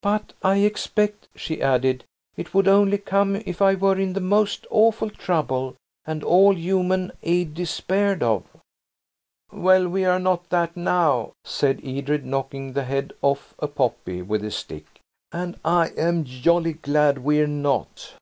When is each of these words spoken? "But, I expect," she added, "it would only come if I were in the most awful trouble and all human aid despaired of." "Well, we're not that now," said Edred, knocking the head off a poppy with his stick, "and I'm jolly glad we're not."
"But, 0.00 0.32
I 0.42 0.60
expect," 0.60 1.28
she 1.36 1.60
added, 1.60 2.02
"it 2.38 2.54
would 2.54 2.66
only 2.66 2.96
come 2.96 3.36
if 3.36 3.60
I 3.60 3.74
were 3.74 3.98
in 3.98 4.14
the 4.14 4.20
most 4.22 4.66
awful 4.70 5.10
trouble 5.10 5.74
and 6.06 6.24
all 6.24 6.54
human 6.56 7.12
aid 7.22 7.52
despaired 7.52 8.22
of." 8.22 8.44
"Well, 9.52 9.86
we're 9.86 10.20
not 10.20 10.48
that 10.48 10.74
now," 10.74 11.32
said 11.44 11.82
Edred, 11.84 12.24
knocking 12.24 12.72
the 12.72 12.84
head 12.84 13.12
off 13.20 13.52
a 13.58 13.66
poppy 13.68 14.22
with 14.22 14.40
his 14.40 14.56
stick, 14.56 14.86
"and 15.32 15.60
I'm 15.62 16.24
jolly 16.24 16.72
glad 16.72 17.18
we're 17.18 17.46
not." 17.46 18.14